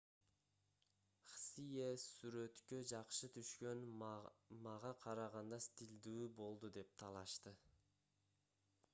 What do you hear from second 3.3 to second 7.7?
түшкөн мага караганда стилдүү болду деп талашты